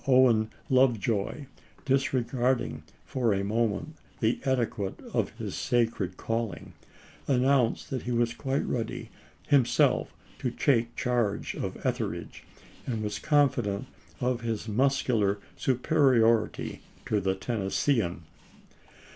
[0.07, 1.45] Owen Love joy,
[1.85, 6.73] disregarding for a moment the etiquette of his sacred calling,
[7.27, 9.11] announced that he was quite ready
[9.49, 12.43] himself to take charge of Etheridge,
[12.87, 13.85] and was confident
[14.19, 18.23] of his muscular superiority to the Tennesseean.